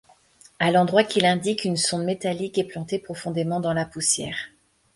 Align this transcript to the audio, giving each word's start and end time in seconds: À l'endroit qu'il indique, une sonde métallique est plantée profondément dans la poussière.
À 0.57 0.71
l'endroit 0.71 1.03
qu'il 1.03 1.27
indique, 1.27 1.63
une 1.63 1.77
sonde 1.77 2.05
métallique 2.05 2.57
est 2.57 2.63
plantée 2.63 2.97
profondément 2.97 3.59
dans 3.59 3.71
la 3.75 3.85
poussière. 3.85 4.49